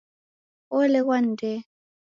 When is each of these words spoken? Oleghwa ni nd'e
Oleghwa 0.77 1.15
ni 1.19 1.29
nd'e 1.33 1.53